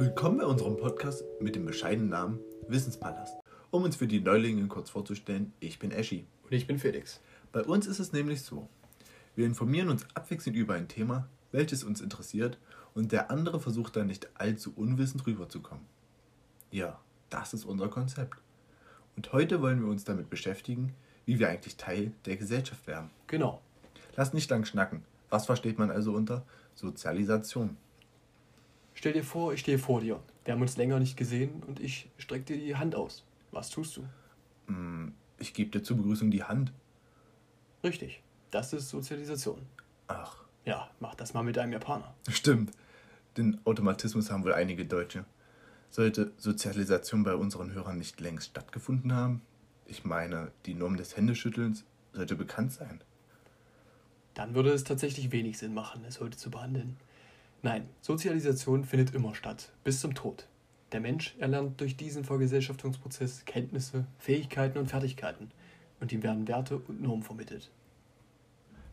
[0.00, 3.36] Willkommen bei unserem Podcast mit dem bescheidenen Namen Wissenspalast.
[3.70, 6.26] Um uns für die Neulinge kurz vorzustellen, ich bin Eschi.
[6.42, 7.20] Und ich bin Felix.
[7.52, 8.66] Bei uns ist es nämlich so,
[9.36, 12.56] wir informieren uns abwechselnd über ein Thema, welches uns interessiert
[12.94, 15.84] und der andere versucht dann nicht allzu unwissend rüberzukommen.
[16.70, 18.38] Ja, das ist unser Konzept.
[19.16, 20.94] Und heute wollen wir uns damit beschäftigen,
[21.26, 23.10] wie wir eigentlich Teil der Gesellschaft werden.
[23.26, 23.60] Genau.
[24.16, 25.04] Lass nicht lang schnacken.
[25.28, 27.76] Was versteht man also unter Sozialisation?
[29.00, 30.20] Stell dir vor, ich stehe vor dir.
[30.44, 33.24] Wir haben uns länger nicht gesehen und ich strecke dir die Hand aus.
[33.50, 34.04] Was tust du?
[34.66, 36.70] Hm, Ich gebe dir zur Begrüßung die Hand.
[37.82, 38.22] Richtig.
[38.50, 39.62] Das ist Sozialisation.
[40.06, 42.12] Ach, Ja, mach das mal mit einem Japaner.
[42.28, 42.72] stimmt.
[43.38, 45.24] Den Automatismus haben wohl einige Deutsche.
[45.88, 49.40] Sollte Sozialisation bei unseren Hörern nicht längst stattgefunden haben?
[49.86, 53.00] Ich meine, die Norm des Händeschüttelns sollte bekannt sein.
[54.34, 56.98] Dann würde es tatsächlich wenig Sinn machen, es heute zu behandeln.
[57.62, 60.46] Nein, Sozialisation findet immer statt, bis zum Tod.
[60.92, 65.50] Der Mensch erlernt durch diesen Vergesellschaftungsprozess Kenntnisse, Fähigkeiten und Fertigkeiten.
[66.00, 67.70] Und ihm werden Werte und Normen vermittelt.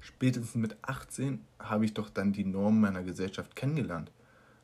[0.01, 4.11] Spätestens mit 18 habe ich doch dann die Normen meiner Gesellschaft kennengelernt.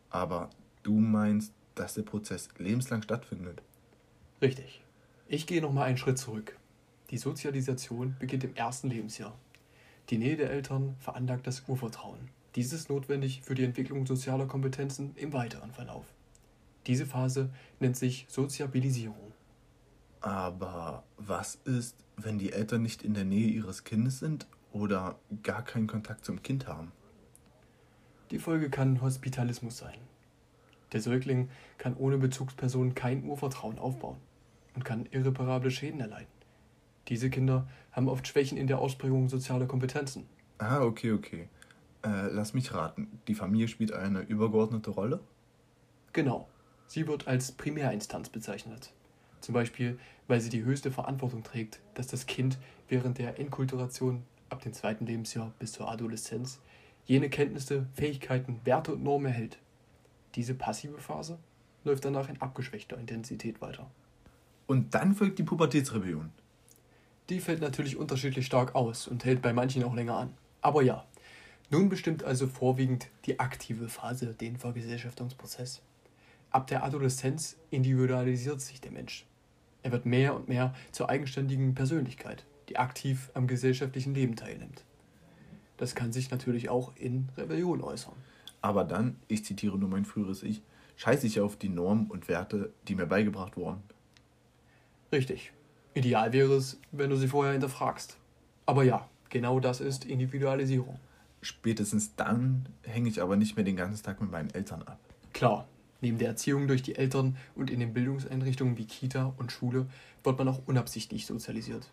[0.10, 0.50] Aber
[0.84, 3.62] du meinst, dass der Prozess lebenslang stattfindet.
[4.42, 4.84] Richtig.
[5.28, 6.58] Ich gehe nochmal einen Schritt zurück.
[7.10, 9.38] Die Sozialisation beginnt im ersten Lebensjahr.
[10.10, 12.30] Die Nähe der Eltern veranlagt das Urvertrauen.
[12.56, 16.06] Dies ist notwendig für die Entwicklung sozialer Kompetenzen im weiteren Verlauf.
[16.86, 19.32] Diese Phase nennt sich Soziabilisierung.
[20.22, 25.64] Aber was ist, wenn die Eltern nicht in der Nähe ihres Kindes sind oder gar
[25.64, 26.92] keinen Kontakt zum Kind haben?
[28.32, 29.98] Die Folge kann Hospitalismus sein.
[30.92, 34.18] Der Säugling kann ohne Bezugsperson kein Urvertrauen aufbauen
[34.76, 36.28] und kann irreparable Schäden erleiden.
[37.08, 40.26] Diese Kinder haben oft Schwächen in der Ausprägung sozialer Kompetenzen.
[40.60, 41.50] Ah, okay, okay.
[42.04, 43.20] Äh, lass mich raten.
[43.28, 45.22] Die Familie spielt eine übergeordnete Rolle?
[46.12, 46.48] Genau.
[46.88, 48.92] Sie wird als Primärinstanz bezeichnet.
[49.40, 54.62] Zum Beispiel, weil sie die höchste Verantwortung trägt, dass das Kind während der Enkulturation ab
[54.62, 56.60] dem zweiten Lebensjahr bis zur Adoleszenz
[57.06, 59.58] jene Kenntnisse, Fähigkeiten, Werte und Normen erhält.
[60.36, 61.40] Diese passive Phase
[61.84, 63.90] läuft danach in abgeschwächter Intensität weiter.
[64.68, 66.32] Und dann folgt die Pubertätsrebellion.
[67.30, 70.34] Die fällt natürlich unterschiedlich stark aus und hält bei manchen auch länger an.
[70.62, 71.06] Aber ja,
[71.70, 75.82] nun bestimmt also vorwiegend die aktive Phase den Vergesellschaftungsprozess.
[76.52, 79.26] Ab der Adoleszenz individualisiert sich der Mensch.
[79.82, 84.84] Er wird mehr und mehr zur eigenständigen Persönlichkeit, die aktiv am gesellschaftlichen Leben teilnimmt.
[85.78, 88.14] Das kann sich natürlich auch in Rebellion äußern.
[88.62, 90.62] Aber dann, ich zitiere nur mein früheres Ich,
[90.96, 93.82] scheiße ich auf die Normen und Werte, die mir beigebracht wurden.
[95.12, 95.52] Richtig.
[95.94, 98.18] Ideal wäre es, wenn du sie vorher hinterfragst.
[98.66, 101.00] Aber ja, genau das ist Individualisierung.
[101.44, 104.98] Spätestens dann hänge ich aber nicht mehr den ganzen Tag mit meinen Eltern ab.
[105.34, 105.68] Klar,
[106.00, 109.88] neben der Erziehung durch die Eltern und in den Bildungseinrichtungen wie Kita und Schule
[110.24, 111.92] wird man auch unabsichtlich sozialisiert.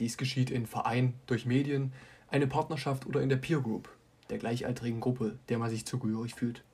[0.00, 1.92] Dies geschieht in Vereinen, durch Medien,
[2.28, 3.88] eine Partnerschaft oder in der Peer Group,
[4.30, 6.64] der gleichaltrigen Gruppe, der man sich zugehörig fühlt.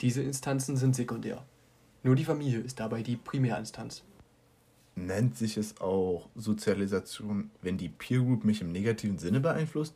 [0.00, 1.44] Diese Instanzen sind sekundär.
[2.02, 4.04] Nur die Familie ist dabei die Primärinstanz.
[4.94, 9.94] Nennt sich es auch Sozialisation, wenn die Peer Group mich im negativen Sinne beeinflusst?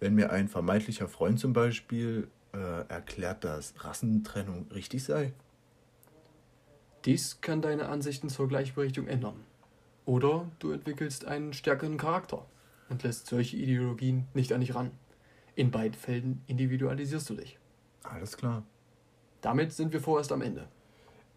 [0.00, 5.32] Wenn mir ein vermeintlicher Freund zum Beispiel äh, erklärt, dass Rassentrennung richtig sei?
[7.04, 9.36] Dies kann deine Ansichten zur Gleichberechtigung ändern.
[10.04, 12.44] Oder du entwickelst einen stärkeren Charakter
[12.88, 14.90] und lässt solche Ideologien nicht an dich ran.
[15.54, 17.58] In beiden Fällen individualisierst du dich.
[18.02, 18.64] Alles klar.
[19.40, 20.68] Damit sind wir vorerst am Ende.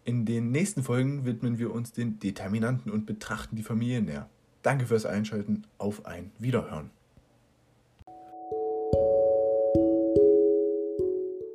[0.04, 4.28] In den nächsten Folgen widmen wir uns den Determinanten und betrachten die Familie näher.
[4.62, 5.66] Danke fürs Einschalten.
[5.78, 6.90] Auf ein Wiederhören.